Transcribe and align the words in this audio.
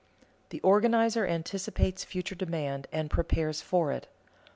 The 0.49 0.59
organizer 0.61 1.27
anticipates 1.27 2.03
future 2.03 2.33
demand, 2.33 2.87
and 2.91 3.07
prepares 3.07 3.61
for 3.61 3.91
it. 3.91 4.07